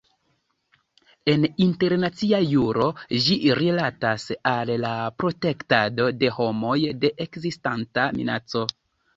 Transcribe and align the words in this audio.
En 1.33 1.43
internacia 1.65 2.39
juro 2.53 2.87
ĝi 3.25 3.37
rilatas 3.61 4.25
al 4.55 4.73
la 4.87 4.95
"protektado 5.21 6.09
de 6.25 6.33
homoj 6.39 6.77
de 7.05 7.13
ekzistanta 7.29 8.09
minaco". 8.19 8.67